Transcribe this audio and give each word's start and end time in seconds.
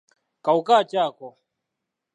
Kawuka 0.43 0.75
ki 0.89 0.97
ako? 1.05 1.27